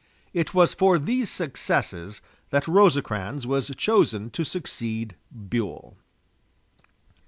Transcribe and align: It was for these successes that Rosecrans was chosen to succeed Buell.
It 0.33 0.55
was 0.55 0.73
for 0.73 0.97
these 0.97 1.29
successes 1.29 2.21
that 2.49 2.67
Rosecrans 2.67 3.45
was 3.45 3.69
chosen 3.77 4.31
to 4.31 4.43
succeed 4.43 5.15
Buell. 5.31 5.95